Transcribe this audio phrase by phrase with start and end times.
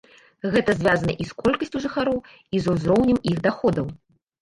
[0.55, 2.17] Гэта звязана і з колькасцю жыхароў,
[2.55, 3.97] і з узроўнем іх даходаў.